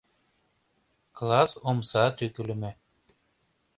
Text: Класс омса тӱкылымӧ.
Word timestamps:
Класс 1.17 1.51
омса 1.69 2.03
тӱкылымӧ. 2.17 2.71